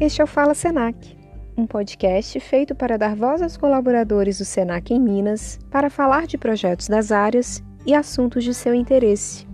Este 0.00 0.20
é 0.20 0.24
o 0.24 0.26
Fala 0.26 0.54
Senac, 0.54 1.16
um 1.56 1.68
podcast 1.68 2.40
feito 2.40 2.74
para 2.74 2.98
dar 2.98 3.14
voz 3.14 3.40
aos 3.40 3.56
colaboradores 3.56 4.38
do 4.38 4.44
Senac 4.44 4.92
em 4.92 5.00
Minas 5.00 5.56
para 5.70 5.88
falar 5.88 6.26
de 6.26 6.36
projetos 6.36 6.88
das 6.88 7.12
áreas 7.12 7.62
e 7.86 7.94
assuntos 7.94 8.42
de 8.42 8.52
seu 8.52 8.74
interesse. 8.74 9.46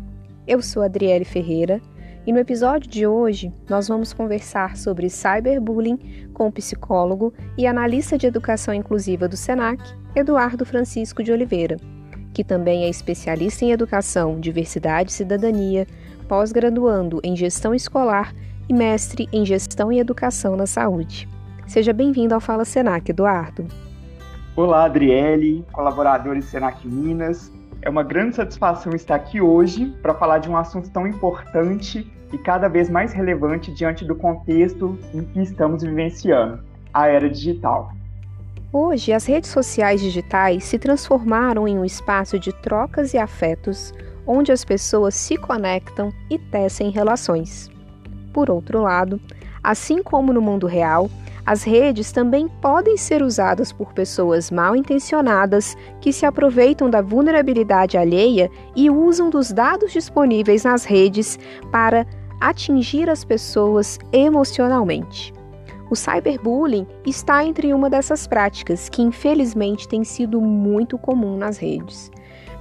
Eu 0.46 0.62
sou 0.62 0.82
Adriele 0.82 1.26
Ferreira 1.26 1.78
e 2.26 2.32
no 2.32 2.38
episódio 2.38 2.88
de 2.88 3.06
hoje 3.06 3.52
nós 3.68 3.86
vamos 3.86 4.14
conversar 4.14 4.78
sobre 4.78 5.10
cyberbullying 5.10 6.30
com 6.32 6.48
o 6.48 6.52
psicólogo 6.52 7.34
e 7.58 7.66
analista 7.66 8.16
de 8.16 8.26
educação 8.26 8.72
inclusiva 8.72 9.28
do 9.28 9.36
Senac, 9.36 9.82
Eduardo 10.16 10.64
Francisco 10.64 11.22
de 11.22 11.32
Oliveira, 11.32 11.76
que 12.32 12.42
também 12.42 12.84
é 12.84 12.88
especialista 12.88 13.66
em 13.66 13.72
educação, 13.72 14.40
diversidade 14.40 15.10
e 15.10 15.14
cidadania, 15.14 15.86
pós-graduando 16.26 17.20
em 17.22 17.36
gestão 17.36 17.74
escolar 17.74 18.32
e 18.70 18.72
mestre 18.72 19.28
em 19.32 19.44
Gestão 19.44 19.90
e 19.90 19.98
Educação 19.98 20.54
na 20.54 20.64
Saúde. 20.64 21.28
Seja 21.66 21.92
bem-vindo 21.92 22.36
ao 22.36 22.40
Fala 22.40 22.64
Senac, 22.64 23.10
Eduardo. 23.10 23.66
Olá, 24.54 24.84
Adriele, 24.84 25.64
colaboradores 25.72 26.44
Senac 26.44 26.86
Minas. 26.86 27.52
É 27.82 27.90
uma 27.90 28.04
grande 28.04 28.36
satisfação 28.36 28.94
estar 28.94 29.16
aqui 29.16 29.40
hoje 29.40 29.86
para 30.00 30.14
falar 30.14 30.38
de 30.38 30.48
um 30.48 30.56
assunto 30.56 30.88
tão 30.88 31.04
importante 31.04 32.08
e 32.32 32.38
cada 32.38 32.68
vez 32.68 32.88
mais 32.88 33.12
relevante 33.12 33.74
diante 33.74 34.04
do 34.04 34.14
contexto 34.14 34.96
em 35.12 35.24
que 35.24 35.42
estamos 35.42 35.82
vivenciando, 35.82 36.62
a 36.94 37.08
era 37.08 37.28
digital. 37.28 37.92
Hoje, 38.72 39.12
as 39.12 39.26
redes 39.26 39.50
sociais 39.50 40.00
digitais 40.00 40.62
se 40.62 40.78
transformaram 40.78 41.66
em 41.66 41.76
um 41.76 41.84
espaço 41.84 42.38
de 42.38 42.52
trocas 42.52 43.14
e 43.14 43.18
afetos, 43.18 43.92
onde 44.24 44.52
as 44.52 44.64
pessoas 44.64 45.16
se 45.16 45.36
conectam 45.36 46.12
e 46.30 46.38
tecem 46.38 46.90
relações. 46.90 47.69
Por 48.32 48.50
outro 48.50 48.82
lado, 48.82 49.20
assim 49.62 50.02
como 50.02 50.32
no 50.32 50.40
mundo 50.40 50.66
real, 50.66 51.10
as 51.44 51.62
redes 51.62 52.12
também 52.12 52.48
podem 52.48 52.96
ser 52.96 53.22
usadas 53.22 53.72
por 53.72 53.92
pessoas 53.92 54.50
mal 54.50 54.76
intencionadas 54.76 55.76
que 56.00 56.12
se 56.12 56.26
aproveitam 56.26 56.88
da 56.88 57.02
vulnerabilidade 57.02 57.96
alheia 57.96 58.50
e 58.76 58.90
usam 58.90 59.30
dos 59.30 59.50
dados 59.50 59.92
disponíveis 59.92 60.64
nas 60.64 60.84
redes 60.84 61.38
para 61.72 62.06
atingir 62.40 63.10
as 63.10 63.24
pessoas 63.24 63.98
emocionalmente. 64.12 65.32
O 65.90 65.96
cyberbullying 65.96 66.86
está 67.04 67.44
entre 67.44 67.74
uma 67.74 67.90
dessas 67.90 68.26
práticas 68.26 68.88
que, 68.88 69.02
infelizmente, 69.02 69.88
tem 69.88 70.04
sido 70.04 70.40
muito 70.40 70.96
comum 70.96 71.36
nas 71.36 71.58
redes. 71.58 72.12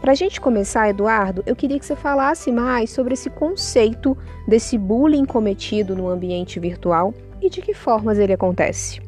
Para 0.02 0.14
a 0.14 0.16
gente 0.16 0.39
começar, 0.39 0.89
Eduardo, 0.89 1.44
eu 1.45 1.55
queria 1.55 1.78
que 1.78 1.86
você 1.86 1.95
falasse 1.95 2.52
mais 2.52 2.89
sobre 2.89 3.14
esse 3.14 3.30
conceito 3.30 4.17
desse 4.47 4.78
bullying 4.78 5.25
cometido 5.25 5.94
no 5.94 6.08
ambiente 6.08 6.58
virtual 6.58 7.14
e 7.42 7.50
de 7.50 7.61
que 7.61 7.73
formas 7.73 8.17
ele 8.17 8.31
acontece. 8.31 9.02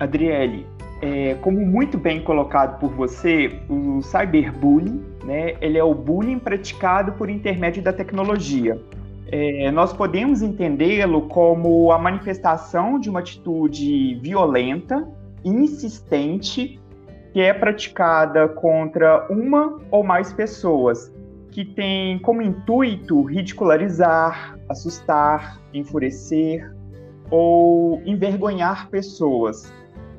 Adriele, 0.00 0.66
é, 1.02 1.34
como 1.42 1.60
muito 1.60 1.98
bem 1.98 2.22
colocado 2.22 2.78
por 2.80 2.90
você, 2.90 3.60
o 3.68 4.00
cyberbullying, 4.00 5.04
né, 5.24 5.56
ele 5.60 5.76
é 5.76 5.84
o 5.84 5.94
bullying 5.94 6.38
praticado 6.38 7.12
por 7.12 7.28
intermédio 7.28 7.82
da 7.82 7.92
tecnologia. 7.92 8.80
É, 9.30 9.70
nós 9.70 9.92
podemos 9.92 10.40
entendê-lo 10.40 11.28
como 11.28 11.92
a 11.92 11.98
manifestação 11.98 12.98
de 12.98 13.10
uma 13.10 13.20
atitude 13.20 14.14
violenta, 14.22 15.06
insistente 15.44 16.80
que 17.32 17.40
é 17.40 17.52
praticada 17.52 18.48
contra 18.48 19.26
uma 19.30 19.78
ou 19.90 20.02
mais 20.02 20.32
pessoas, 20.32 21.12
que 21.50 21.64
tem 21.64 22.18
como 22.20 22.42
intuito 22.42 23.22
ridicularizar, 23.22 24.58
assustar, 24.68 25.60
enfurecer 25.72 26.70
ou 27.30 28.02
envergonhar 28.04 28.88
pessoas, 28.88 29.72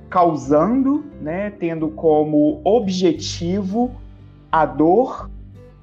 causando, 0.09 1.05
né, 1.21 1.52
tendo 1.52 1.89
como 1.89 2.61
objetivo 2.64 3.92
a 4.52 4.65
dor, 4.65 5.30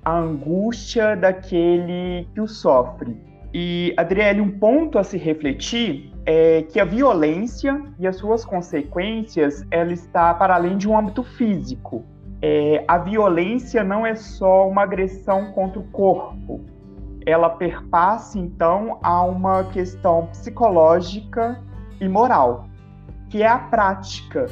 a 0.05 0.19
angústia 0.19 1.17
daquele 1.17 2.27
que 2.35 2.41
o 2.41 2.47
sofre. 2.47 3.17
E, 3.53 3.95
Adriele, 3.97 4.41
um 4.41 4.51
ponto 4.51 4.99
a 4.99 5.05
se 5.05 5.17
refletir 5.17 6.13
é 6.27 6.63
que 6.63 6.81
a 6.81 6.85
violência 6.85 7.81
e 7.99 8.07
as 8.07 8.17
suas 8.17 8.45
consequências 8.45 9.65
ela 9.71 9.93
está 9.93 10.35
para 10.35 10.57
além 10.57 10.77
de 10.77 10.89
um 10.89 10.99
âmbito 10.99 11.23
físico. 11.23 12.05
É, 12.43 12.85
a 12.87 12.99
violência 12.99 13.85
não 13.85 14.05
é 14.05 14.15
só 14.15 14.69
uma 14.69 14.83
agressão 14.83 15.53
contra 15.53 15.79
o 15.79 15.85
corpo, 15.85 16.61
ela 17.25 17.49
perpassa 17.49 18.39
então 18.39 18.99
a 19.03 19.23
uma 19.23 19.65
questão 19.65 20.27
psicológica 20.27 21.61
e 22.01 22.09
moral, 22.09 22.67
que 23.31 23.43
é 23.43 23.49
a 23.49 23.59
prática 23.59 24.47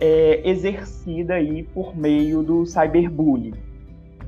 é, 0.00 0.48
exercida 0.48 1.34
aí 1.34 1.62
por 1.62 1.96
meio 1.96 2.42
do 2.42 2.66
cyberbullying. 2.66 3.54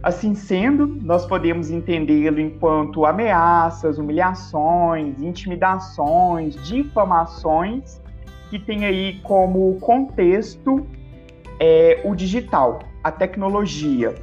Assim 0.02 0.34
sendo, 0.34 0.86
nós 0.86 1.26
podemos 1.26 1.70
entendê-lo 1.70 2.40
enquanto 2.40 3.04
ameaças, 3.04 3.98
humilhações, 3.98 5.20
intimidações, 5.20 6.54
difamações, 6.66 8.00
que 8.48 8.58
tem 8.58 8.86
aí 8.86 9.20
como 9.22 9.78
contexto 9.78 10.86
é, 11.60 12.00
o 12.02 12.14
digital, 12.14 12.78
a 13.04 13.12
tecnologia, 13.12 14.14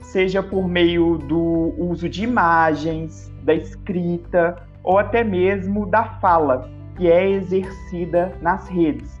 seja 0.00 0.40
por 0.40 0.68
meio 0.68 1.18
do 1.18 1.74
uso 1.76 2.08
de 2.08 2.22
imagens, 2.22 3.32
da 3.42 3.52
escrita 3.52 4.56
ou 4.84 4.98
até 4.98 5.24
mesmo 5.24 5.84
da 5.84 6.04
fala, 6.20 6.70
que 6.96 7.10
é 7.10 7.28
exercida 7.28 8.32
nas 8.40 8.68
redes. 8.68 9.20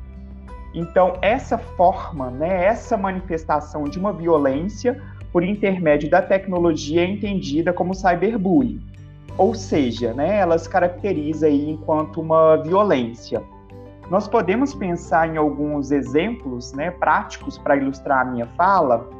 Então, 0.72 1.14
essa 1.20 1.58
forma, 1.58 2.30
né, 2.30 2.66
essa 2.66 2.96
manifestação 2.96 3.84
de 3.84 3.98
uma 3.98 4.12
violência 4.12 5.00
por 5.34 5.42
intermédio 5.42 6.08
da 6.08 6.22
tecnologia 6.22 7.04
entendida 7.04 7.72
como 7.72 7.92
cyberbullying. 7.92 8.80
Ou 9.36 9.52
seja, 9.52 10.14
né, 10.14 10.38
ela 10.38 10.56
se 10.56 10.68
caracteriza 10.68 11.48
aí 11.48 11.70
enquanto 11.70 12.20
uma 12.20 12.56
violência. 12.58 13.42
Nós 14.08 14.28
podemos 14.28 14.76
pensar 14.76 15.28
em 15.28 15.36
alguns 15.36 15.90
exemplos 15.90 16.72
né, 16.72 16.92
práticos 16.92 17.58
para 17.58 17.76
ilustrar 17.76 18.20
a 18.20 18.30
minha 18.30 18.46
fala 18.56 19.10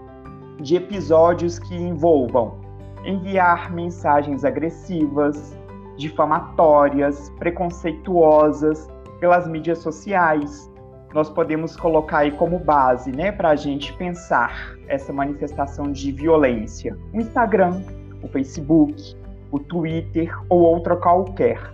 de 0.60 0.76
episódios 0.76 1.58
que 1.58 1.74
envolvam 1.74 2.60
enviar 3.04 3.72
mensagens 3.72 4.44
agressivas, 4.44 5.58
difamatórias, 5.96 7.28
preconceituosas 7.40 8.88
pelas 9.18 9.48
mídias 9.48 9.78
sociais, 9.78 10.70
nós 11.14 11.30
podemos 11.30 11.76
colocar 11.76 12.18
aí 12.18 12.32
como 12.32 12.58
base, 12.58 13.12
né, 13.12 13.30
para 13.30 13.50
a 13.50 13.56
gente 13.56 13.92
pensar 13.92 14.74
essa 14.88 15.12
manifestação 15.12 15.92
de 15.92 16.10
violência. 16.10 16.98
O 17.12 17.20
Instagram, 17.20 17.80
o 18.20 18.26
Facebook, 18.26 19.16
o 19.52 19.60
Twitter 19.60 20.36
ou 20.48 20.62
outra 20.62 20.96
qualquer. 20.96 21.72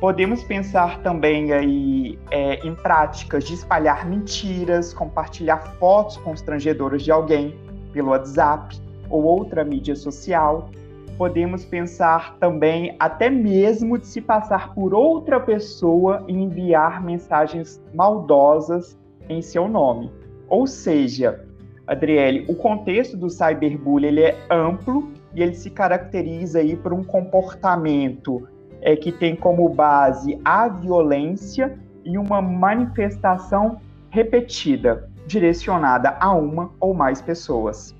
Podemos 0.00 0.42
pensar 0.42 1.00
também 1.02 1.52
aí 1.52 2.18
é, 2.32 2.66
em 2.66 2.74
práticas 2.74 3.44
de 3.44 3.54
espalhar 3.54 4.04
mentiras, 4.06 4.92
compartilhar 4.92 5.58
fotos 5.78 6.16
constrangedoras 6.18 7.02
de 7.02 7.12
alguém 7.12 7.56
pelo 7.92 8.10
WhatsApp 8.10 8.76
ou 9.08 9.22
outra 9.22 9.64
mídia 9.64 9.94
social, 9.94 10.68
podemos 11.16 11.64
pensar 11.64 12.36
também 12.38 12.96
até 12.98 13.30
mesmo 13.30 13.98
de 13.98 14.06
se 14.06 14.20
passar 14.20 14.74
por 14.74 14.94
outra 14.94 15.40
pessoa 15.40 16.24
e 16.28 16.32
enviar 16.32 17.02
mensagens 17.02 17.82
maldosas 17.94 18.98
em 19.28 19.40
seu 19.40 19.68
nome. 19.68 20.10
Ou 20.48 20.66
seja, 20.66 21.44
Adriele, 21.86 22.44
o 22.48 22.54
contexto 22.54 23.16
do 23.16 23.28
cyberbullying 23.28 24.08
ele 24.08 24.22
é 24.22 24.36
amplo 24.50 25.10
e 25.34 25.42
ele 25.42 25.54
se 25.54 25.70
caracteriza 25.70 26.60
aí 26.60 26.76
por 26.76 26.92
um 26.92 27.02
comportamento 27.02 28.46
é, 28.80 28.96
que 28.96 29.10
tem 29.10 29.34
como 29.34 29.68
base 29.68 30.38
a 30.44 30.68
violência 30.68 31.78
e 32.04 32.18
uma 32.18 32.40
manifestação 32.40 33.80
repetida, 34.10 35.10
direcionada 35.26 36.16
a 36.20 36.32
uma 36.32 36.70
ou 36.78 36.94
mais 36.94 37.20
pessoas. 37.20 37.94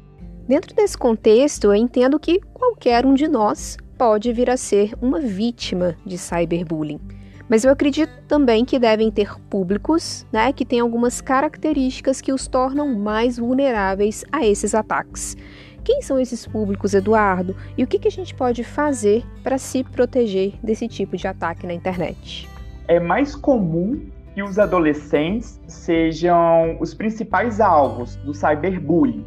Dentro 0.46 0.74
desse 0.74 0.96
contexto, 0.96 1.64
eu 1.64 1.74
entendo 1.74 2.20
que 2.20 2.38
qualquer 2.52 3.06
um 3.06 3.14
de 3.14 3.26
nós 3.26 3.78
pode 3.96 4.30
vir 4.30 4.50
a 4.50 4.58
ser 4.58 4.92
uma 5.00 5.18
vítima 5.18 5.96
de 6.04 6.18
cyberbullying. 6.18 7.00
Mas 7.48 7.64
eu 7.64 7.72
acredito 7.72 8.12
também 8.28 8.62
que 8.62 8.78
devem 8.78 9.10
ter 9.10 9.38
públicos 9.48 10.26
né, 10.30 10.52
que 10.52 10.66
têm 10.66 10.80
algumas 10.80 11.22
características 11.22 12.20
que 12.20 12.30
os 12.30 12.46
tornam 12.46 12.94
mais 12.94 13.38
vulneráveis 13.38 14.22
a 14.30 14.46
esses 14.46 14.74
ataques. 14.74 15.34
Quem 15.82 16.02
são 16.02 16.20
esses 16.20 16.46
públicos, 16.46 16.92
Eduardo? 16.92 17.56
E 17.76 17.82
o 17.82 17.86
que, 17.86 17.98
que 17.98 18.08
a 18.08 18.10
gente 18.10 18.34
pode 18.34 18.62
fazer 18.64 19.24
para 19.42 19.56
se 19.56 19.82
proteger 19.82 20.54
desse 20.62 20.86
tipo 20.88 21.16
de 21.16 21.26
ataque 21.26 21.66
na 21.66 21.72
internet? 21.72 22.46
É 22.86 23.00
mais 23.00 23.34
comum 23.34 23.98
que 24.34 24.42
os 24.42 24.58
adolescentes 24.58 25.58
sejam 25.66 26.76
os 26.80 26.92
principais 26.92 27.60
alvos 27.60 28.16
do 28.16 28.34
cyberbullying 28.34 29.24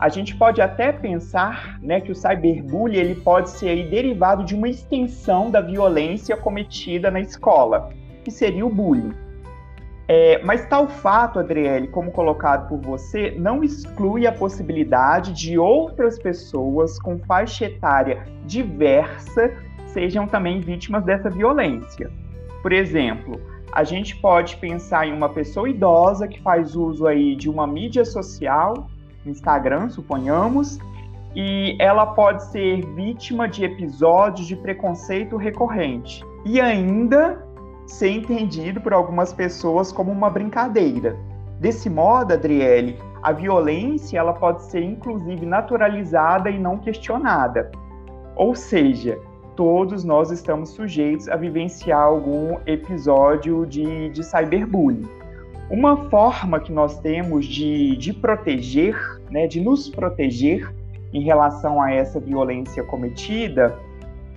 a 0.00 0.08
gente 0.08 0.34
pode 0.34 0.62
até 0.62 0.90
pensar 0.90 1.78
né, 1.82 2.00
que 2.00 2.10
o 2.10 2.14
cyberbullying 2.14 2.96
ele 2.96 3.14
pode 3.16 3.50
ser 3.50 3.68
aí 3.68 3.86
derivado 3.86 4.42
de 4.44 4.54
uma 4.54 4.66
extensão 4.66 5.50
da 5.50 5.60
violência 5.60 6.34
cometida 6.38 7.10
na 7.10 7.20
escola, 7.20 7.90
que 8.24 8.30
seria 8.30 8.64
o 8.64 8.70
bullying. 8.70 9.12
É, 10.08 10.42
mas 10.42 10.66
tal 10.66 10.88
fato, 10.88 11.38
Adriele, 11.38 11.86
como 11.86 12.10
colocado 12.10 12.66
por 12.66 12.80
você, 12.80 13.32
não 13.38 13.62
exclui 13.62 14.26
a 14.26 14.32
possibilidade 14.32 15.34
de 15.34 15.58
outras 15.58 16.18
pessoas 16.18 16.98
com 16.98 17.18
faixa 17.18 17.66
etária 17.66 18.24
diversa 18.46 19.52
sejam 19.88 20.26
também 20.26 20.60
vítimas 20.60 21.04
dessa 21.04 21.28
violência. 21.28 22.10
Por 22.62 22.72
exemplo, 22.72 23.38
a 23.72 23.84
gente 23.84 24.16
pode 24.16 24.56
pensar 24.56 25.06
em 25.06 25.12
uma 25.12 25.28
pessoa 25.28 25.68
idosa 25.68 26.26
que 26.26 26.40
faz 26.40 26.74
uso 26.74 27.06
aí 27.06 27.36
de 27.36 27.48
uma 27.48 27.66
mídia 27.66 28.04
social, 28.04 28.88
Instagram, 29.26 29.88
suponhamos, 29.90 30.78
e 31.34 31.76
ela 31.78 32.06
pode 32.06 32.44
ser 32.46 32.84
vítima 32.94 33.48
de 33.48 33.64
episódios 33.64 34.46
de 34.46 34.56
preconceito 34.56 35.36
recorrente 35.36 36.24
e 36.44 36.60
ainda 36.60 37.44
ser 37.86 38.10
entendido 38.10 38.80
por 38.80 38.92
algumas 38.92 39.32
pessoas 39.32 39.92
como 39.92 40.10
uma 40.10 40.30
brincadeira. 40.30 41.16
Desse 41.58 41.90
modo, 41.90 42.32
Adriele, 42.32 42.98
a 43.22 43.32
violência 43.32 44.18
ela 44.18 44.32
pode 44.32 44.62
ser 44.64 44.82
inclusive 44.82 45.44
naturalizada 45.44 46.50
e 46.50 46.58
não 46.58 46.78
questionada. 46.78 47.70
Ou 48.34 48.54
seja, 48.54 49.18
todos 49.54 50.04
nós 50.04 50.30
estamos 50.30 50.70
sujeitos 50.70 51.28
a 51.28 51.36
vivenciar 51.36 52.00
algum 52.00 52.58
episódio 52.64 53.66
de, 53.66 54.08
de 54.10 54.24
cyberbullying. 54.24 55.06
Uma 55.70 56.08
forma 56.10 56.58
que 56.58 56.72
nós 56.72 56.98
temos 56.98 57.46
de, 57.46 57.96
de 57.96 58.12
proteger, 58.12 58.96
né, 59.30 59.46
de 59.46 59.60
nos 59.60 59.88
proteger 59.88 60.74
em 61.12 61.22
relação 61.22 61.80
a 61.80 61.92
essa 61.92 62.18
violência 62.18 62.82
cometida, 62.82 63.78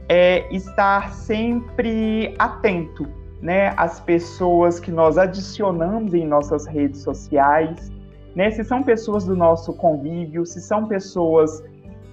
é 0.07 0.47
estar 0.55 1.11
sempre 1.11 2.35
atento 2.37 3.07
né, 3.41 3.73
às 3.75 3.99
pessoas 3.99 4.79
que 4.79 4.91
nós 4.91 5.17
adicionamos 5.17 6.13
em 6.13 6.23
nossas 6.23 6.67
redes 6.67 7.01
sociais, 7.01 7.91
né, 8.35 8.51
se 8.51 8.63
são 8.63 8.83
pessoas 8.83 9.25
do 9.25 9.35
nosso 9.35 9.73
convívio, 9.73 10.45
se 10.45 10.61
são 10.61 10.87
pessoas 10.87 11.63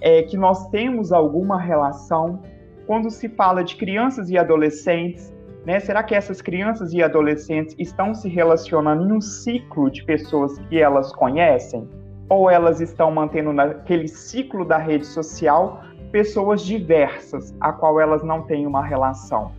é, 0.01 0.23
que 0.23 0.37
nós 0.37 0.69
temos 0.71 1.13
alguma 1.13 1.61
relação, 1.61 2.41
quando 2.87 3.11
se 3.11 3.29
fala 3.29 3.63
de 3.63 3.77
crianças 3.77 4.31
e 4.31 4.39
adolescentes, 4.39 5.31
né, 5.65 5.79
será 5.79 6.03
que 6.03 6.15
essas 6.15 6.41
crianças 6.41 6.93
e 6.93 7.03
adolescentes 7.03 7.75
estão 7.79 8.15
se 8.15 8.29
relacionando 8.29 9.07
em 9.09 9.13
um 9.13 9.21
ciclo 9.21 9.91
de 9.91 10.05
pessoas 10.05 10.59
que 10.69 10.81
elas 10.81 11.13
conhecem? 11.13 11.89
Ou 12.29 12.49
elas 12.49 12.81
estão 12.81 13.11
mantendo 13.11 13.53
naquele 13.53 14.09
ciclo 14.09 14.65
da 14.65 14.79
rede 14.79 15.07
social 15.07 15.83
pessoas 16.11 16.63
diversas, 16.63 17.55
a 17.61 17.73
qual 17.73 18.01
elas 18.01 18.23
não 18.23 18.43
têm 18.43 18.67
uma 18.67 18.85
relação? 18.85 19.53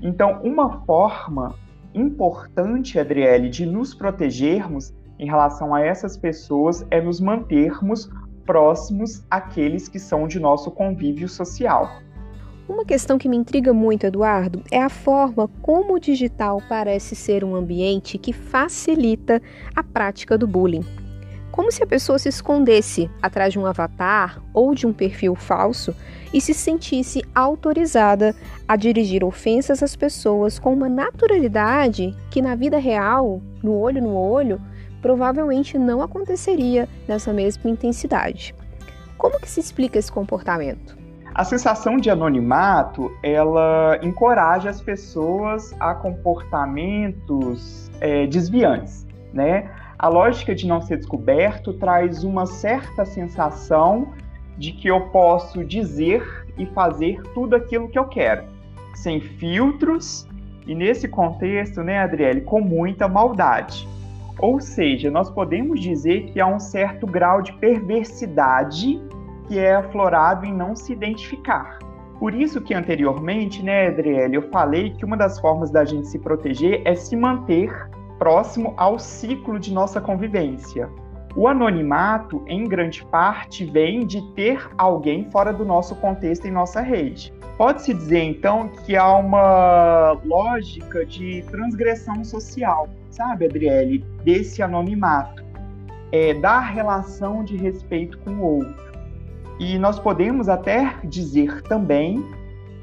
Então, 0.00 0.40
uma 0.42 0.84
forma 0.84 1.54
importante, 1.94 2.98
Adriele, 2.98 3.48
de 3.48 3.66
nos 3.66 3.94
protegermos 3.94 4.94
em 5.18 5.26
relação 5.26 5.74
a 5.74 5.80
essas 5.80 6.16
pessoas 6.16 6.86
é 6.90 7.00
nos 7.00 7.20
mantermos 7.20 8.10
próximos 8.46 9.24
àqueles 9.30 9.88
que 9.88 9.98
são 9.98 10.26
de 10.26 10.40
nosso 10.40 10.70
convívio 10.70 11.28
social. 11.28 11.90
Uma 12.70 12.84
questão 12.84 13.18
que 13.18 13.28
me 13.28 13.36
intriga 13.36 13.72
muito, 13.72 14.06
Eduardo, 14.06 14.62
é 14.70 14.80
a 14.80 14.88
forma 14.88 15.50
como 15.60 15.94
o 15.94 15.98
digital 15.98 16.62
parece 16.68 17.16
ser 17.16 17.42
um 17.42 17.56
ambiente 17.56 18.16
que 18.16 18.32
facilita 18.32 19.42
a 19.74 19.82
prática 19.82 20.38
do 20.38 20.46
bullying. 20.46 20.84
Como 21.50 21.72
se 21.72 21.82
a 21.82 21.86
pessoa 21.86 22.16
se 22.16 22.28
escondesse 22.28 23.10
atrás 23.20 23.52
de 23.52 23.58
um 23.58 23.66
avatar 23.66 24.40
ou 24.54 24.72
de 24.72 24.86
um 24.86 24.92
perfil 24.92 25.34
falso 25.34 25.92
e 26.32 26.40
se 26.40 26.54
sentisse 26.54 27.24
autorizada 27.34 28.36
a 28.68 28.76
dirigir 28.76 29.24
ofensas 29.24 29.82
às 29.82 29.96
pessoas 29.96 30.60
com 30.60 30.72
uma 30.72 30.88
naturalidade 30.88 32.16
que 32.30 32.40
na 32.40 32.54
vida 32.54 32.78
real, 32.78 33.42
no 33.64 33.76
olho 33.76 34.00
no 34.00 34.14
olho, 34.14 34.60
provavelmente 35.02 35.76
não 35.76 36.00
aconteceria 36.00 36.88
nessa 37.08 37.32
mesma 37.32 37.68
intensidade. 37.68 38.54
Como 39.18 39.40
que 39.40 39.50
se 39.50 39.58
explica 39.58 39.98
esse 39.98 40.12
comportamento? 40.12 40.99
A 41.34 41.44
sensação 41.44 41.96
de 41.96 42.10
anonimato, 42.10 43.16
ela 43.22 43.98
encoraja 44.02 44.68
as 44.68 44.80
pessoas 44.80 45.74
a 45.78 45.94
comportamentos 45.94 47.90
é, 48.00 48.26
desviantes, 48.26 49.06
né? 49.32 49.70
A 49.96 50.08
lógica 50.08 50.54
de 50.54 50.66
não 50.66 50.80
ser 50.80 50.96
descoberto 50.96 51.72
traz 51.74 52.24
uma 52.24 52.46
certa 52.46 53.04
sensação 53.04 54.08
de 54.58 54.72
que 54.72 54.88
eu 54.88 55.08
posso 55.08 55.64
dizer 55.64 56.46
e 56.58 56.66
fazer 56.66 57.22
tudo 57.32 57.54
aquilo 57.54 57.88
que 57.88 57.98
eu 57.98 58.06
quero, 58.06 58.44
sem 58.94 59.20
filtros 59.20 60.26
e 60.66 60.74
nesse 60.74 61.06
contexto, 61.06 61.82
né, 61.82 61.98
Adriele, 61.98 62.40
com 62.40 62.60
muita 62.60 63.08
maldade. 63.08 63.88
Ou 64.38 64.60
seja, 64.60 65.10
nós 65.10 65.30
podemos 65.30 65.80
dizer 65.80 66.32
que 66.32 66.40
há 66.40 66.46
um 66.46 66.58
certo 66.58 67.06
grau 67.06 67.40
de 67.40 67.52
perversidade 67.52 69.00
que 69.50 69.58
é 69.58 69.74
aflorado 69.74 70.46
em 70.46 70.54
não 70.54 70.76
se 70.76 70.92
identificar. 70.92 71.80
Por 72.20 72.32
isso 72.32 72.60
que 72.60 72.72
anteriormente, 72.72 73.64
né, 73.64 73.88
Adriele, 73.88 74.36
eu 74.36 74.48
falei 74.48 74.90
que 74.90 75.04
uma 75.04 75.16
das 75.16 75.40
formas 75.40 75.72
da 75.72 75.84
gente 75.84 76.06
se 76.06 76.20
proteger 76.20 76.82
é 76.84 76.94
se 76.94 77.16
manter 77.16 77.68
próximo 78.16 78.74
ao 78.76 78.96
ciclo 78.96 79.58
de 79.58 79.74
nossa 79.74 80.00
convivência. 80.00 80.88
O 81.34 81.48
anonimato, 81.48 82.44
em 82.46 82.62
grande 82.62 83.04
parte, 83.06 83.64
vem 83.64 84.06
de 84.06 84.22
ter 84.34 84.70
alguém 84.78 85.28
fora 85.32 85.52
do 85.52 85.64
nosso 85.64 85.96
contexto 85.96 86.46
em 86.46 86.52
nossa 86.52 86.80
rede. 86.80 87.32
Pode-se 87.58 87.92
dizer, 87.92 88.22
então, 88.22 88.68
que 88.68 88.96
há 88.96 89.16
uma 89.16 90.12
lógica 90.24 91.04
de 91.04 91.42
transgressão 91.50 92.22
social, 92.22 92.88
sabe, 93.10 93.46
Adriele, 93.46 94.04
desse 94.22 94.62
anonimato, 94.62 95.44
é, 96.12 96.34
da 96.34 96.60
relação 96.60 97.42
de 97.42 97.56
respeito 97.56 98.16
com 98.18 98.30
o 98.30 98.42
outro. 98.42 98.89
E 99.60 99.78
nós 99.78 99.98
podemos 99.98 100.48
até 100.48 100.96
dizer 101.04 101.60
também 101.64 102.24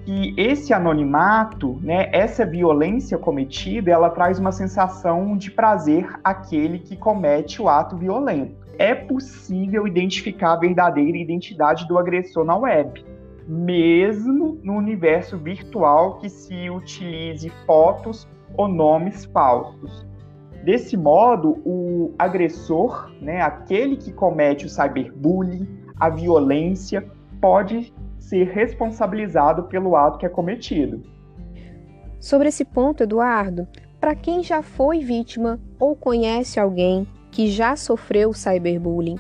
que 0.06 0.36
esse 0.38 0.72
anonimato, 0.76 1.80
né, 1.82 2.08
essa 2.14 2.46
violência 2.46 3.18
cometida, 3.18 3.90
ela 3.90 4.12
traz 4.12 4.38
uma 4.38 4.52
sensação 4.52 5.36
de 5.36 5.50
prazer 5.50 6.08
àquele 6.24 6.78
que 6.78 6.96
comete 6.96 7.60
o 7.60 7.68
ato 7.68 7.98
violento. 7.98 8.56
É 8.78 8.94
possível 8.94 9.88
identificar 9.88 10.54
a 10.54 10.60
verdadeira 10.60 11.18
identidade 11.18 11.88
do 11.88 11.98
agressor 11.98 12.46
na 12.46 12.56
web, 12.56 13.04
mesmo 13.48 14.60
no 14.62 14.74
universo 14.74 15.36
virtual 15.36 16.20
que 16.20 16.30
se 16.30 16.70
utilize 16.70 17.50
fotos 17.66 18.28
ou 18.56 18.68
nomes 18.68 19.26
falsos. 19.26 20.06
Desse 20.64 20.96
modo, 20.96 21.58
o 21.66 22.14
agressor, 22.20 23.12
né, 23.20 23.42
aquele 23.42 23.98
que 23.98 24.14
comete 24.14 24.68
o 24.68 24.70
cyberbullying, 24.70 25.77
a 26.00 26.10
violência 26.10 27.06
pode 27.42 27.94
ser 28.20 28.48
responsabilizado 28.48 29.64
pelo 29.64 29.96
ato 29.96 30.18
que 30.18 30.26
é 30.26 30.30
cometido. 30.30 31.02
Sobre 32.20 32.50
esse 32.50 32.66
ponto, 32.66 33.04
Eduardo, 33.04 33.68
para 34.00 34.16
quem 34.16 34.44
já 34.44 34.62
foi 34.62 35.00
vítima 35.00 35.60
ou 35.80 35.96
conhece 35.96 36.60
alguém 36.60 37.08
que 37.32 37.50
já 37.50 37.76
sofreu 37.76 38.34
cyberbullying, 38.34 39.18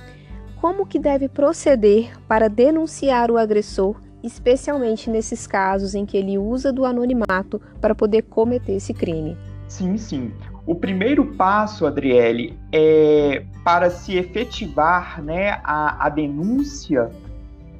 como 0.60 0.86
que 0.86 1.00
deve 1.00 1.30
proceder 1.30 2.12
para 2.28 2.50
denunciar 2.50 3.30
o 3.30 3.38
agressor, 3.38 4.02
especialmente 4.24 5.10
nesses 5.10 5.46
casos 5.46 5.94
em 5.94 6.06
que 6.06 6.18
ele 6.18 6.38
usa 6.38 6.74
do 6.74 6.84
anonimato 6.84 7.62
para 7.80 7.94
poder 7.94 8.24
cometer 8.24 8.74
esse 8.74 8.94
crime? 8.94 9.38
Sim, 9.68 9.98
sim. 9.98 10.32
O 10.68 10.76
primeiro 10.76 11.26
passo, 11.36 11.88
Adriele, 11.88 12.60
é 12.74 13.46
para 13.64 13.90
se 13.90 14.18
efetivar 14.18 15.24
né, 15.24 15.62
a, 15.64 16.06
a 16.06 16.10
denúncia 16.10 17.10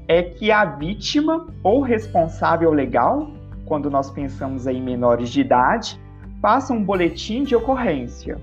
é 0.08 0.24
que 0.24 0.54
a 0.54 0.64
vítima 0.64 1.48
ou 1.62 1.82
responsável 1.82 2.72
legal, 2.72 3.30
quando 3.66 3.92
nós 3.92 4.10
pensamos 4.10 4.68
em 4.68 4.82
menores 4.82 5.30
de 5.30 5.42
idade, 5.42 6.00
faça 6.42 6.72
um 6.72 6.82
boletim 6.82 7.44
de 7.44 7.54
ocorrência, 7.58 8.38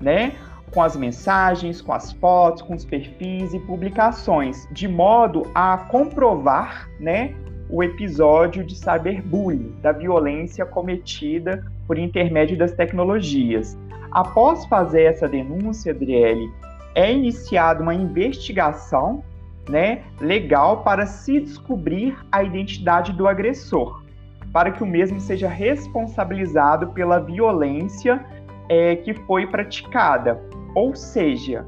né? 0.00 0.32
Com 0.72 0.82
as 0.82 0.96
mensagens, 0.96 1.80
com 1.80 1.92
as 1.92 2.10
fotos, 2.14 2.62
com 2.62 2.74
os 2.74 2.84
perfis 2.84 3.54
e 3.54 3.60
publicações, 3.60 4.66
de 4.72 4.88
modo 4.88 5.48
a 5.54 5.78
comprovar, 5.78 6.88
né, 6.98 7.32
o 7.74 7.82
episódio 7.82 8.62
de 8.62 8.76
cyberbullying, 8.76 9.74
da 9.82 9.90
violência 9.90 10.64
cometida 10.64 11.64
por 11.88 11.98
intermédio 11.98 12.56
das 12.56 12.70
tecnologias. 12.70 13.76
Após 14.12 14.64
fazer 14.66 15.02
essa 15.02 15.26
denúncia, 15.26 15.90
Adriele, 15.90 16.48
é 16.94 17.12
iniciada 17.12 17.82
uma 17.82 17.92
investigação 17.92 19.24
né, 19.68 20.04
legal 20.20 20.84
para 20.84 21.04
se 21.04 21.40
descobrir 21.40 22.16
a 22.30 22.44
identidade 22.44 23.12
do 23.12 23.26
agressor, 23.26 24.04
para 24.52 24.70
que 24.70 24.84
o 24.84 24.86
mesmo 24.86 25.18
seja 25.18 25.48
responsabilizado 25.48 26.92
pela 26.92 27.18
violência 27.18 28.24
é, 28.68 28.94
que 28.94 29.14
foi 29.14 29.48
praticada. 29.48 30.40
Ou 30.76 30.94
seja, 30.94 31.66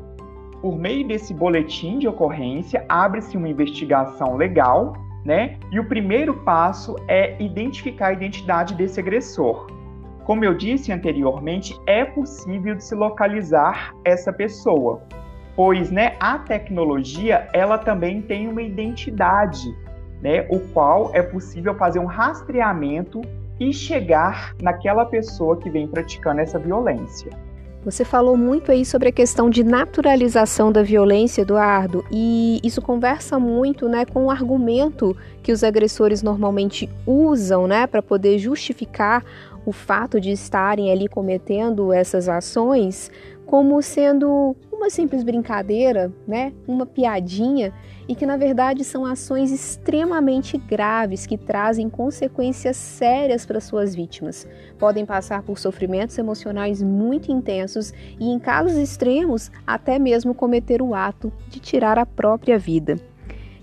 por 0.63 0.79
meio 0.79 1.05
desse 1.09 1.35
boletim 1.35 1.99
de 1.99 2.07
ocorrência, 2.07 2.85
abre-se 2.89 3.37
uma 3.37 3.49
investigação 3.49 4.37
legal, 4.37 5.05
né? 5.27 5.59
E 5.73 5.81
o 5.81 5.85
primeiro 5.85 6.33
passo 6.33 6.95
é 7.09 7.37
identificar 7.43 8.09
a 8.09 8.13
identidade 8.13 8.75
desse 8.75 9.01
agressor. 9.01 9.67
como 10.25 10.45
eu 10.45 10.55
disse 10.55 10.91
anteriormente, 10.91 11.79
é 11.87 12.05
possível 12.05 12.75
de 12.75 12.83
se 12.83 12.97
localizar 12.97 13.95
essa 14.05 14.33
pessoa, 14.33 15.03
pois 15.55 15.89
né, 15.89 16.17
a 16.19 16.37
tecnologia 16.39 17.49
ela 17.53 17.79
também 17.79 18.21
tem 18.21 18.49
uma 18.49 18.61
identidade, 18.61 19.73
né, 20.21 20.45
o 20.51 20.59
qual 20.73 21.13
é 21.15 21.23
possível 21.23 21.77
fazer 21.77 22.01
um 22.01 22.07
rastreamento 22.07 23.21
e 23.61 23.73
chegar 23.73 24.53
naquela 24.61 25.05
pessoa 25.05 25.57
que 25.59 25.71
vem 25.71 25.87
praticando 25.87 26.41
essa 26.41 26.59
violência. 26.59 27.31
Você 27.87 28.05
falou 28.05 28.37
muito 28.37 28.73
aí 28.73 28.85
sobre 28.85 29.11
a 29.11 29.13
questão 29.13 29.49
de 29.49 29.63
naturalização 29.63 30.73
da 30.73 30.83
violência, 30.83 31.43
Eduardo, 31.43 32.05
e 32.11 32.59
isso 32.65 32.83
conversa 32.83 33.39
muito, 33.39 33.89
né, 33.89 34.05
com 34.05 34.25
o 34.25 34.31
argumento 34.31 35.17
que 35.41 35.53
os 35.53 35.63
agressores 35.63 36.21
normalmente 36.21 36.91
usam, 37.07 37.69
né, 37.69 37.87
para 37.87 38.03
poder 38.03 38.41
justificar 38.41 39.25
o 39.65 39.71
fato 39.71 40.21
de 40.21 40.33
estarem 40.33 40.91
ali 40.91 41.07
cometendo 41.07 41.93
essas 41.93 42.29
ações 42.29 43.09
como 43.47 43.81
sendo 43.81 44.57
uma 44.87 44.91
simples 44.91 45.25
brincadeira, 45.25 46.13
né, 46.29 46.53
uma 46.67 46.87
piadinha, 46.87 47.73
e 48.09 48.15
que 48.15 48.25
na 48.25 48.37
verdade 48.37 48.85
são 48.85 49.05
ações 49.05 49.51
extremamente 49.51 50.57
graves 50.57 51.27
que 51.27 51.37
trazem 51.37 51.91
consequências 51.91 52.77
sérias 52.77 53.45
para 53.45 53.61
suas 53.61 53.97
vítimas. 53.97 54.47
Podem 54.79 55.05
passar 55.05 55.43
por 55.43 55.59
sofrimentos 55.59 56.17
emocionais 56.17 56.81
muito 56.81 57.33
intensos 57.33 57.93
e, 58.21 58.31
em 58.31 58.39
casos 58.39 58.77
extremos, 58.77 59.51
até 59.67 59.99
mesmo 59.99 60.33
cometer 60.33 60.81
o 60.81 60.95
ato 60.95 61.33
de 61.49 61.59
tirar 61.59 61.99
a 61.99 62.07
própria 62.07 62.57
vida. 62.57 62.97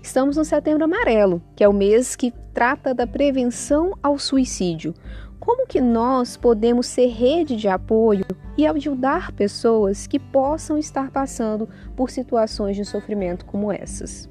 Estamos 0.02 0.36
no 0.36 0.44
Setembro 0.44 0.84
Amarelo, 0.84 1.40
que 1.56 1.64
é 1.64 1.68
o 1.68 1.72
mês 1.72 2.14
que 2.14 2.34
trata 2.52 2.92
da 2.92 3.06
prevenção 3.06 3.96
ao 4.02 4.18
suicídio. 4.18 4.92
Como 5.40 5.66
que 5.66 5.80
nós 5.80 6.36
podemos 6.36 6.86
ser 6.86 7.06
rede 7.06 7.56
de 7.56 7.66
apoio 7.66 8.26
e 8.56 8.66
ajudar 8.66 9.32
pessoas 9.32 10.06
que 10.06 10.18
possam 10.18 10.78
estar 10.78 11.10
passando 11.10 11.68
por 11.96 12.10
situações 12.10 12.76
de 12.76 12.84
sofrimento 12.84 13.44
como 13.44 13.72
essas? 13.72 14.28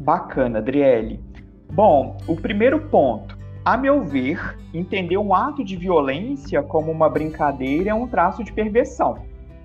Bacana, 0.00 0.58
Adriele. 0.58 1.20
Bom, 1.72 2.16
o 2.28 2.36
primeiro 2.36 2.88
ponto, 2.88 3.36
a 3.64 3.76
meu 3.76 4.04
ver, 4.04 4.56
entender 4.72 5.18
um 5.18 5.34
ato 5.34 5.64
de 5.64 5.76
violência 5.76 6.62
como 6.62 6.92
uma 6.92 7.10
brincadeira 7.10 7.90
é 7.90 7.94
um 7.94 8.06
traço 8.06 8.44
de 8.44 8.52
perversão, 8.52 9.18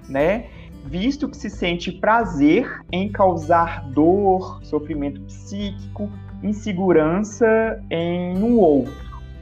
né? 0.10 0.48
Visto 0.84 1.30
que 1.30 1.38
se 1.38 1.50
sente 1.50 1.92
prazer 1.92 2.82
em 2.92 3.12
causar 3.12 3.88
dor, 3.92 4.60
sofrimento 4.64 5.22
psíquico, 5.22 6.10
insegurança 6.42 7.80
em 7.92 8.36
um 8.42 8.58
outro, 8.58 8.92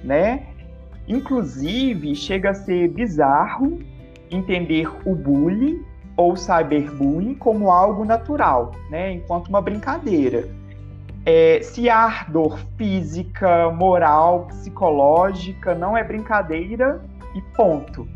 né? 0.04 0.48
Inclusive, 1.08 2.13
chega 2.13 2.50
a 2.50 2.54
ser 2.54 2.89
bizarro 2.89 3.80
entender 4.30 4.90
o 5.06 5.16
bullying 5.16 5.84
ou 6.16 6.36
cyberbullying 6.36 7.36
como 7.36 7.72
algo 7.72 8.04
natural, 8.04 8.72
né? 8.90 9.14
Enquanto 9.14 9.48
uma 9.48 9.62
brincadeira 9.62 10.50
é, 11.26 11.62
se 11.62 11.90
há 11.90 12.26
dor 12.30 12.60
física, 12.78 13.70
moral, 13.72 14.48
psicológica, 14.48 15.76
não 15.76 15.96
é 15.96 16.04
brincadeira 16.04 17.02
e 17.36 17.42
ponto. 17.56 18.08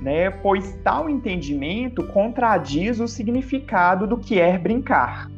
Né? 0.00 0.30
Pois 0.30 0.78
tal 0.84 1.10
entendimento 1.10 2.06
contradiz 2.08 3.00
o 3.00 3.08
significado 3.08 4.06
do 4.06 4.16
que 4.16 4.40
é 4.40 4.56
brincar. 4.56 5.28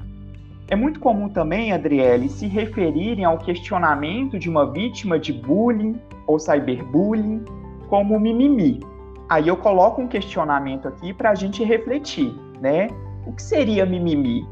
É 0.68 0.76
muito 0.76 1.00
comum 1.00 1.28
também, 1.28 1.72
Adriele, 1.72 2.28
se 2.28 2.46
referirem 2.46 3.24
ao 3.24 3.38
questionamento 3.38 4.38
de 4.38 4.48
uma 4.48 4.70
vítima 4.70 5.18
de 5.18 5.32
bullying 5.32 6.00
ou 6.26 6.38
cyberbullying 6.38 7.44
como 7.88 8.18
mimimi. 8.20 8.80
Aí 9.32 9.48
eu 9.48 9.56
coloco 9.56 10.02
um 10.02 10.06
questionamento 10.06 10.86
aqui 10.86 11.14
para 11.14 11.30
a 11.30 11.34
gente 11.34 11.64
refletir, 11.64 12.34
né? 12.60 12.88
O 13.26 13.32
que 13.32 13.42
seria 13.42 13.86
mimimi? 13.86 14.46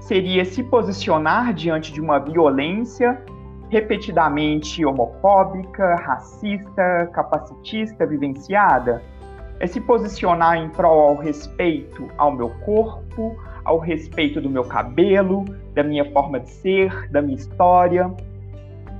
seria 0.00 0.44
se 0.44 0.62
posicionar 0.62 1.52
diante 1.52 1.92
de 1.92 2.00
uma 2.00 2.18
violência 2.18 3.22
repetidamente 3.68 4.82
homofóbica, 4.84 5.96
racista, 5.96 7.10
capacitista 7.12 8.06
vivenciada? 8.06 9.02
É 9.60 9.66
se 9.66 9.80
posicionar 9.80 10.56
em 10.56 10.70
prol 10.70 11.08
ao 11.08 11.16
respeito 11.16 12.08
ao 12.16 12.32
meu 12.32 12.48
corpo, 12.64 13.36
ao 13.64 13.78
respeito 13.78 14.40
do 14.40 14.48
meu 14.48 14.64
cabelo, 14.64 15.44
da 15.74 15.82
minha 15.82 16.10
forma 16.12 16.40
de 16.40 16.50
ser, 16.50 17.10
da 17.10 17.20
minha 17.20 17.36
história. 17.36 18.10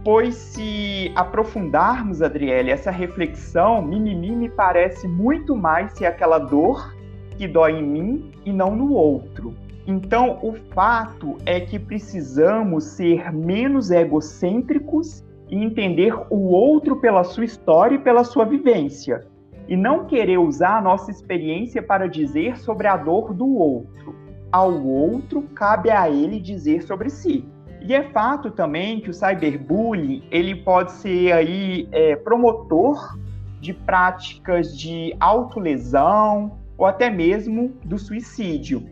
Pois 0.04 0.34
se 0.34 1.12
aprofundarmos, 1.14 2.22
Adriele, 2.22 2.70
essa 2.70 2.90
reflexão, 2.90 3.82
mimimi 3.82 4.34
me 4.34 4.48
parece 4.48 5.06
muito 5.08 5.56
mais 5.56 5.92
ser 5.92 6.06
aquela 6.06 6.38
dor 6.38 6.94
que 7.36 7.46
dói 7.46 7.78
em 7.78 7.82
mim 7.82 8.30
e 8.44 8.52
não 8.52 8.74
no 8.74 8.92
outro. 8.92 9.54
Então, 9.86 10.38
o 10.42 10.52
fato 10.74 11.36
é 11.46 11.60
que 11.60 11.78
precisamos 11.78 12.84
ser 12.84 13.32
menos 13.32 13.90
egocêntricos 13.90 15.24
e 15.50 15.56
entender 15.56 16.14
o 16.30 16.48
outro 16.52 16.96
pela 16.96 17.24
sua 17.24 17.44
história 17.44 17.96
e 17.96 17.98
pela 17.98 18.22
sua 18.22 18.44
vivência, 18.44 19.26
e 19.66 19.76
não 19.76 20.04
querer 20.04 20.38
usar 20.38 20.78
a 20.78 20.82
nossa 20.82 21.10
experiência 21.10 21.82
para 21.82 22.06
dizer 22.06 22.58
sobre 22.58 22.86
a 22.86 22.96
dor 22.96 23.32
do 23.32 23.56
outro. 23.56 24.14
Ao 24.52 24.72
outro 24.82 25.42
cabe 25.54 25.90
a 25.90 26.08
ele 26.08 26.38
dizer 26.38 26.82
sobre 26.82 27.08
si. 27.10 27.46
E 27.80 27.94
é 27.94 28.02
fato 28.10 28.50
também 28.50 29.00
que 29.00 29.10
o 29.10 29.14
cyberbullying 29.14 30.24
ele 30.30 30.54
pode 30.56 30.92
ser 30.92 31.32
aí 31.32 31.88
é, 31.92 32.16
promotor 32.16 33.18
de 33.60 33.72
práticas 33.72 34.76
de 34.76 35.14
autolesão 35.18 36.58
ou 36.76 36.86
até 36.86 37.10
mesmo 37.10 37.72
do 37.84 37.98
suicídio. 37.98 38.84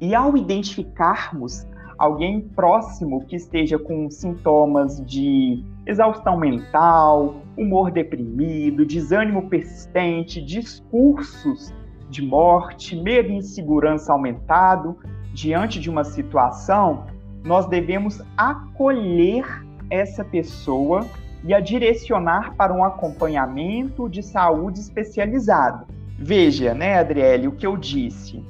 E 0.00 0.14
ao 0.14 0.36
identificarmos 0.36 1.66
alguém 1.98 2.40
próximo 2.40 3.24
que 3.26 3.36
esteja 3.36 3.78
com 3.78 4.10
sintomas 4.10 5.00
de 5.04 5.64
exaustão 5.86 6.36
mental, 6.36 7.42
humor 7.56 7.90
deprimido, 7.90 8.84
desânimo 8.84 9.48
persistente, 9.48 10.42
discursos 10.42 11.72
de 12.10 12.22
morte, 12.22 12.96
medo 12.96 13.30
e 13.30 13.36
insegurança 13.36 14.12
aumentado 14.12 14.98
diante 15.32 15.80
de 15.80 15.90
uma 15.90 16.04
situação, 16.04 17.06
nós 17.44 17.66
devemos 17.66 18.22
acolher 18.36 19.44
essa 19.90 20.24
pessoa 20.24 21.06
e 21.44 21.52
a 21.52 21.60
direcionar 21.60 22.54
para 22.56 22.72
um 22.72 22.82
acompanhamento 22.82 24.08
de 24.08 24.22
saúde 24.22 24.80
especializado. 24.80 25.86
Veja, 26.18 26.72
né, 26.72 26.98
Adriele, 26.98 27.48
o 27.48 27.52
que 27.52 27.66
eu 27.66 27.76
disse 27.76 28.42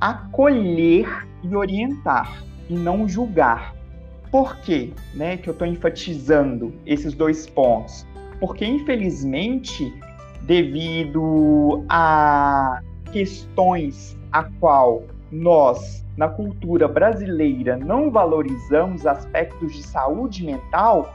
acolher 0.00 1.26
e 1.42 1.56
orientar 1.56 2.42
e 2.68 2.74
não 2.74 3.08
julgar. 3.08 3.74
Por 4.30 4.56
quê, 4.56 4.92
né, 5.14 5.36
que 5.36 5.48
eu 5.48 5.52
estou 5.52 5.66
enfatizando 5.66 6.74
esses 6.84 7.14
dois 7.14 7.46
pontos? 7.46 8.06
Porque 8.40 8.66
infelizmente, 8.66 9.94
devido 10.42 11.84
a 11.88 12.80
questões 13.12 14.18
a 14.32 14.44
qual 14.44 15.04
nós 15.34 16.04
na 16.16 16.28
cultura 16.28 16.86
brasileira 16.86 17.76
não 17.76 18.10
valorizamos 18.10 19.06
aspectos 19.06 19.74
de 19.74 19.82
saúde 19.82 20.44
mental, 20.44 21.14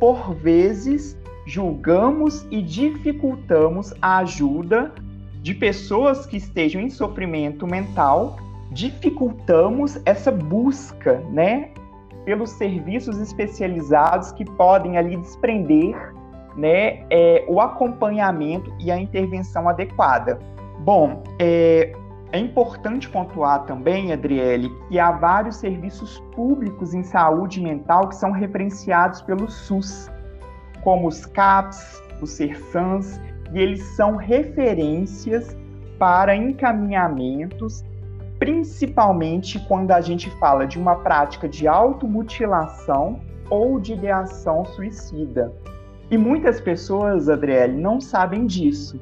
por 0.00 0.34
vezes 0.34 1.16
julgamos 1.46 2.46
e 2.50 2.60
dificultamos 2.60 3.94
a 4.02 4.18
ajuda 4.18 4.92
de 5.40 5.54
pessoas 5.54 6.26
que 6.26 6.36
estejam 6.36 6.80
em 6.80 6.90
sofrimento 6.90 7.66
mental, 7.66 8.36
dificultamos 8.72 10.00
essa 10.04 10.30
busca, 10.30 11.18
né, 11.30 11.70
pelos 12.24 12.50
serviços 12.50 13.18
especializados 13.18 14.32
que 14.32 14.44
podem 14.44 14.98
ali 14.98 15.16
desprender, 15.16 15.96
né, 16.56 17.04
é, 17.08 17.44
o 17.48 17.60
acompanhamento 17.60 18.72
e 18.80 18.90
a 18.90 18.98
intervenção 18.98 19.68
adequada. 19.68 20.38
Bom, 20.80 21.22
é, 21.38 21.92
é 22.32 22.38
importante 22.38 23.08
pontuar 23.08 23.64
também, 23.64 24.12
Adriele, 24.12 24.70
que 24.88 24.98
há 24.98 25.10
vários 25.10 25.56
serviços 25.56 26.20
públicos 26.34 26.94
em 26.94 27.02
saúde 27.02 27.60
mental 27.60 28.08
que 28.08 28.14
são 28.14 28.30
referenciados 28.30 29.20
pelo 29.22 29.50
SUS, 29.50 30.08
como 30.82 31.08
os 31.08 31.26
CAPS, 31.26 32.02
os 32.22 32.30
CERSANS, 32.30 33.20
e 33.52 33.58
eles 33.58 33.82
são 33.96 34.16
referências 34.16 35.56
para 35.98 36.34
encaminhamentos, 36.36 37.84
principalmente 38.38 39.58
quando 39.66 39.90
a 39.90 40.00
gente 40.00 40.30
fala 40.38 40.66
de 40.66 40.78
uma 40.78 40.96
prática 40.96 41.48
de 41.48 41.66
automutilação 41.66 43.20
ou 43.50 43.80
de 43.80 43.94
ideação 43.94 44.64
suicida. 44.64 45.52
E 46.10 46.16
muitas 46.16 46.60
pessoas, 46.60 47.28
Adriele, 47.28 47.80
não 47.80 48.00
sabem 48.00 48.46
disso, 48.46 49.00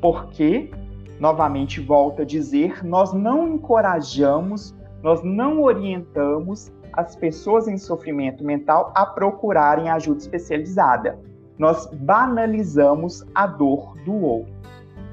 porque, 0.00 0.70
novamente 1.18 1.80
volto 1.80 2.22
a 2.22 2.24
dizer, 2.24 2.84
nós 2.84 3.12
não 3.12 3.48
encorajamos, 3.48 4.74
nós 5.02 5.22
não 5.22 5.62
orientamos 5.62 6.72
as 6.92 7.16
pessoas 7.16 7.66
em 7.68 7.78
sofrimento 7.78 8.44
mental 8.44 8.92
a 8.94 9.06
procurarem 9.06 9.88
ajuda 9.88 10.18
especializada. 10.18 11.18
nós 11.58 11.86
banalizamos 11.92 13.24
a 13.34 13.46
dor 13.46 13.94
do 14.04 14.14
outro. 14.14 14.52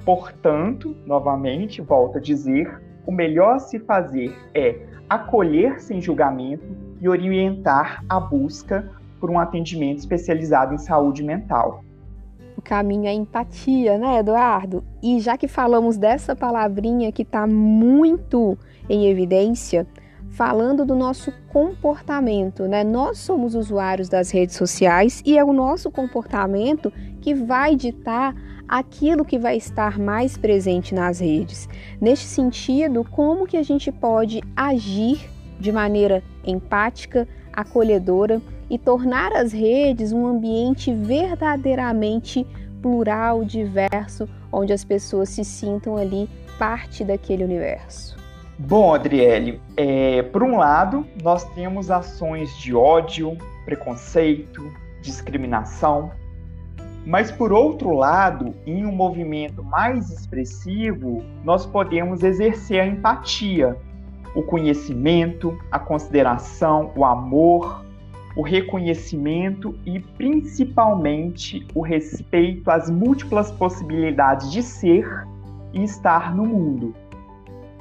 Portanto, 0.03 0.95
novamente, 1.05 1.81
volto 1.81 2.17
a 2.17 2.21
dizer, 2.21 2.81
o 3.05 3.11
melhor 3.11 3.55
a 3.55 3.59
se 3.59 3.77
fazer 3.77 4.35
é 4.55 4.79
acolher 5.07 5.79
sem 5.79 6.01
julgamento 6.01 6.65
e 6.99 7.07
orientar 7.07 8.03
a 8.09 8.19
busca 8.19 8.89
por 9.19 9.29
um 9.29 9.37
atendimento 9.37 9.99
especializado 9.99 10.73
em 10.73 10.77
saúde 10.77 11.23
mental. 11.23 11.83
O 12.59 12.61
caminho 12.61 13.07
é 13.07 13.13
empatia, 13.13 13.97
né, 13.97 14.19
Eduardo? 14.19 14.83
E 15.01 15.21
já 15.21 15.37
que 15.37 15.47
falamos 15.47 15.95
dessa 15.95 16.35
palavrinha 16.35 17.09
que 17.09 17.21
está 17.21 17.47
muito 17.47 18.57
em 18.89 19.07
evidência, 19.07 19.87
falando 20.31 20.85
do 20.85 20.93
nosso 20.93 21.31
comportamento, 21.47 22.63
né? 22.67 22.83
Nós 22.83 23.17
somos 23.19 23.55
usuários 23.55 24.09
das 24.09 24.29
redes 24.29 24.57
sociais 24.57 25.23
e 25.25 25.37
é 25.37 25.43
o 25.43 25.53
nosso 25.53 25.89
comportamento 25.89 26.91
que 27.21 27.33
vai 27.33 27.77
ditar 27.77 28.35
aquilo 28.67 29.23
que 29.23 29.39
vai 29.39 29.55
estar 29.55 29.97
mais 29.97 30.35
presente 30.35 30.93
nas 30.93 31.21
redes. 31.21 31.69
Neste 32.01 32.25
sentido, 32.25 33.05
como 33.09 33.47
que 33.47 33.55
a 33.55 33.63
gente 33.63 33.89
pode 33.89 34.41
agir 34.53 35.29
de 35.57 35.71
maneira 35.71 36.21
empática, 36.45 37.25
acolhedora 37.53 38.41
e 38.69 38.77
tornar 38.77 39.33
as 39.33 39.51
redes 39.51 40.11
um 40.11 40.27
ambiente 40.27 40.93
verdadeiramente 40.93 42.45
plural, 42.81 43.43
diverso, 43.43 44.27
onde 44.51 44.73
as 44.73 44.83
pessoas 44.83 45.29
se 45.29 45.43
sintam 45.43 45.97
ali 45.97 46.29
parte 46.57 47.03
daquele 47.03 47.43
universo. 47.43 48.17
Bom, 48.57 48.93
Adriele, 48.93 49.61
é, 49.77 50.21
por 50.21 50.43
um 50.43 50.57
lado, 50.57 51.05
nós 51.23 51.45
temos 51.55 51.89
ações 51.89 52.55
de 52.57 52.75
ódio, 52.75 53.37
preconceito, 53.63 54.69
discriminação, 55.01 56.11
mas 57.05 57.31
por 57.31 57.53
outro 57.53 57.93
lado, 57.93 58.53
em 58.65 58.85
um 58.85 58.91
movimento 58.91 59.63
mais 59.63 60.09
expressivo, 60.11 61.23
nós 61.43 61.65
podemos 61.65 62.21
exercer 62.21 62.81
a 62.81 62.85
empatia, 62.85 63.77
o 64.35 64.43
conhecimento, 64.43 65.57
a 65.71 65.79
consideração, 65.79 66.91
o 66.95 67.05
amor, 67.05 67.83
o 68.39 68.41
reconhecimento 68.41 69.77
e 69.85 69.99
principalmente 69.99 71.67
o 71.75 71.81
respeito 71.81 72.71
às 72.71 72.89
múltiplas 72.89 73.51
possibilidades 73.51 74.49
de 74.49 74.63
ser 74.63 75.27
e 75.73 75.83
estar 75.83 76.33
no 76.33 76.45
mundo. 76.45 76.95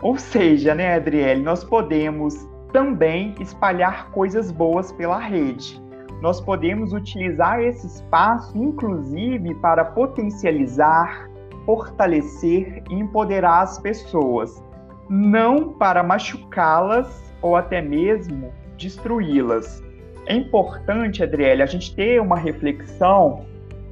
Ou 0.03 0.19
seja, 0.19 0.75
né, 0.75 0.97
Adriele, 0.97 1.45
nós 1.45 1.63
podemos 1.63 2.35
também 2.73 3.37
espalhar 3.39 4.11
coisas 4.11 4.51
boas 4.51 4.91
pela 4.91 5.21
rede. 5.21 5.81
Nós 6.21 6.41
podemos 6.41 6.93
utilizar 6.93 7.61
esse 7.61 7.87
espaço, 7.87 8.59
inclusive, 8.59 9.55
para 9.55 9.85
potencializar, 9.85 11.31
fortalecer 11.65 12.83
e 12.91 12.95
empoderar 12.95 13.61
as 13.63 13.79
pessoas, 13.79 14.61
não 15.09 15.75
para 15.75 16.03
machucá-las 16.03 17.33
ou 17.41 17.55
até 17.55 17.81
mesmo 17.81 18.53
destruí-las. 18.77 19.87
É 20.27 20.35
importante, 20.35 21.23
Adriele, 21.23 21.63
a 21.63 21.67
gente 21.67 21.95
ter 21.95 22.21
uma 22.21 22.37
reflexão 22.37 23.45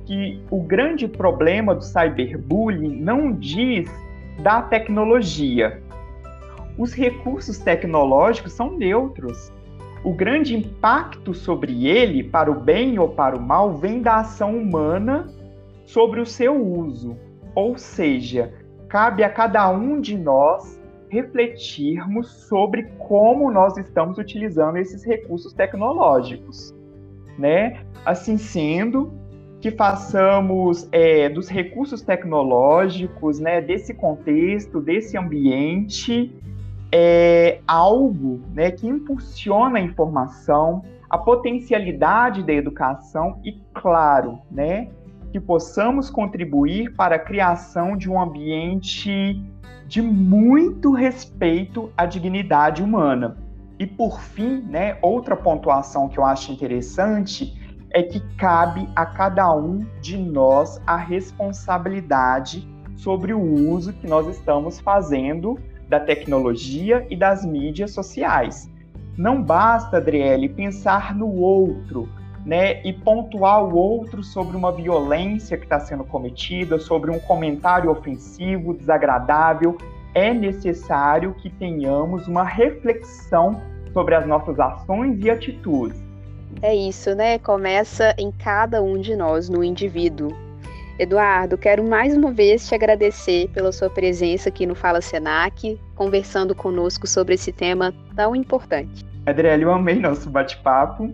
que 0.04 0.40
o 0.50 0.62
grande 0.62 1.09
problema 1.09 1.75
do 1.75 1.83
cyberbullying 1.83 3.00
não 3.00 3.33
diz 3.33 3.90
da 4.40 4.62
tecnologia. 4.62 5.83
Os 6.78 6.92
recursos 6.92 7.59
tecnológicos 7.59 8.52
são 8.52 8.76
neutros. 8.76 9.52
O 10.04 10.12
grande 10.12 10.54
impacto 10.54 11.35
sobre 11.35 11.87
ele, 11.87 12.23
para 12.23 12.50
o 12.50 12.61
bem 12.61 12.99
ou 12.99 13.09
para 13.09 13.37
o 13.37 13.40
mal, 13.40 13.75
vem 13.75 14.00
da 14.00 14.16
ação 14.16 14.56
humana 14.56 15.26
sobre 15.87 16.21
o 16.21 16.26
seu 16.26 16.54
uso. 16.54 17.16
Ou 17.54 17.76
seja, 17.78 18.52
cabe 18.88 19.25
a 19.25 19.30
cada 19.30 19.69
um 19.71 20.00
de 20.00 20.17
nós 20.17 20.78
refletirmos 21.08 22.28
sobre 22.49 22.84
como 22.99 23.50
nós 23.50 23.76
estamos 23.76 24.19
utilizando 24.19 24.76
esses 24.76 25.04
recursos 25.04 25.52
tecnológicos, 25.52 26.75
né? 27.38 27.80
Assim 28.04 28.36
sendo, 28.36 29.12
que 29.60 29.71
façamos 29.71 30.88
é, 30.92 31.28
dos 31.28 31.49
recursos 31.49 32.02
tecnológicos, 32.02 33.40
né, 33.40 33.60
desse 33.60 33.95
contexto, 33.95 34.80
desse 34.80 35.16
ambiente, 35.16 36.32
é, 36.92 37.60
algo 37.66 38.40
né, 38.54 38.71
que 38.71 38.86
impulsiona 38.86 39.78
a 39.78 39.82
informação, 39.82 40.84
a 41.08 41.19
potencialidade 41.19 42.42
da 42.42 42.52
educação 42.52 43.40
e, 43.45 43.60
claro, 43.75 44.38
né, 44.50 44.88
que 45.32 45.40
possamos 45.40 46.10
contribuir 46.10 46.95
para 46.95 47.16
a 47.16 47.19
criação 47.19 47.97
de 47.97 48.10
um 48.10 48.21
ambiente 48.21 49.42
de 49.86 50.02
muito 50.02 50.92
respeito 50.92 51.90
à 51.96 52.06
dignidade 52.06 52.82
humana. 52.82 53.36
E 53.78 53.86
por 53.86 54.20
fim, 54.20 54.62
né, 54.62 54.99
outra 55.02 55.36
pontuação 55.36 56.08
que 56.08 56.18
eu 56.18 56.25
acho 56.25 56.50
interessante 56.50 57.54
é 57.90 58.02
que 58.02 58.20
cabe 58.36 58.88
a 58.96 59.06
cada 59.06 59.54
um 59.54 59.86
de 60.00 60.16
nós 60.16 60.80
a 60.86 60.96
responsabilidade 60.96 62.66
sobre 62.96 63.32
o 63.32 63.40
uso 63.40 63.92
que 63.92 64.06
nós 64.06 64.26
estamos 64.26 64.80
fazendo 64.80 65.58
da 65.88 66.00
tecnologia 66.00 67.06
e 67.10 67.16
das 67.16 67.44
mídias 67.44 67.92
sociais. 67.92 68.70
Não 69.16 69.42
basta, 69.42 69.99
Adriele, 69.99 70.49
pensar 70.49 71.14
no 71.14 71.30
outro, 71.30 72.08
né, 72.47 72.80
e 72.85 72.93
pontuar 72.93 73.65
o 73.65 73.76
outro 73.76 74.23
sobre 74.23 74.56
uma 74.56 74.71
violência 74.71 75.59
que 75.59 75.65
está 75.65 75.80
sendo 75.80 76.04
cometida, 76.04 76.78
sobre 76.78 77.11
um 77.11 77.19
comentário 77.19 77.91
ofensivo, 77.91 78.73
desagradável. 78.73 79.76
É 80.15 80.32
necessário 80.32 81.35
que 81.35 81.50
tenhamos 81.50 82.28
uma 82.28 82.45
reflexão 82.45 83.61
sobre 83.93 84.15
as 84.15 84.25
nossas 84.26 84.61
ações 84.61 85.19
e 85.25 85.28
atitudes. 85.28 86.00
É 86.63 86.73
isso, 86.73 87.17
né? 87.17 87.37
Começa 87.41 88.15
em 88.17 88.30
cada 88.30 88.80
um 88.80 88.97
de 88.97 89.17
nós, 89.17 89.49
no 89.49 89.65
indivíduo. 89.65 90.30
Eduardo, 90.99 91.59
quero 91.59 91.85
mais 91.85 92.17
uma 92.17 92.30
vez 92.30 92.67
te 92.67 92.75
agradecer 92.75 93.49
pela 93.49 93.73
sua 93.73 93.91
presença 93.91 94.49
aqui 94.49 94.65
no 94.65 94.75
Fala 94.75 95.00
Senac, 95.00 95.78
conversando 95.95 96.54
conosco 96.54 97.06
sobre 97.06 97.35
esse 97.35 97.52
tema 97.52 97.93
tão 98.15 98.35
importante. 98.35 99.04
Adriele, 99.26 99.65
eu 99.65 99.73
amei 99.73 99.97
nosso 99.97 100.30
bate-papo 100.30 101.13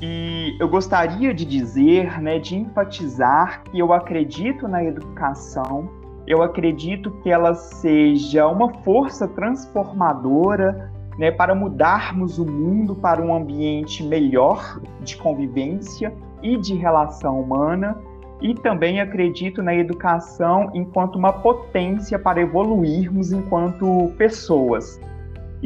e 0.00 0.56
eu 0.60 0.68
gostaria 0.68 1.32
de 1.32 1.44
dizer, 1.44 2.20
né, 2.20 2.38
de 2.38 2.56
enfatizar 2.56 3.62
que 3.64 3.78
eu 3.78 3.92
acredito 3.92 4.68
na 4.68 4.84
educação, 4.84 5.88
eu 6.26 6.42
acredito 6.42 7.10
que 7.22 7.30
ela 7.30 7.54
seja 7.54 8.46
uma 8.46 8.72
força 8.82 9.26
transformadora 9.28 10.90
né, 11.18 11.30
para 11.30 11.54
mudarmos 11.54 12.38
o 12.38 12.44
mundo 12.44 12.94
para 12.94 13.22
um 13.22 13.34
ambiente 13.34 14.02
melhor 14.02 14.80
de 15.00 15.16
convivência 15.16 16.12
e 16.42 16.56
de 16.56 16.74
relação 16.74 17.40
humana 17.40 17.96
e 18.42 18.54
também 18.54 19.00
acredito 19.00 19.62
na 19.62 19.74
educação 19.74 20.70
enquanto 20.74 21.16
uma 21.16 21.32
potência 21.32 22.18
para 22.18 22.40
evoluirmos 22.40 23.32
enquanto 23.32 24.12
pessoas. 24.18 25.00